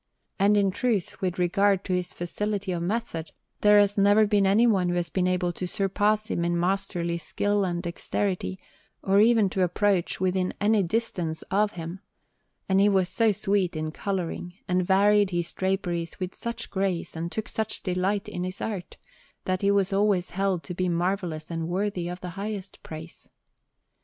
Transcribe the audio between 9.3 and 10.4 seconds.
to approach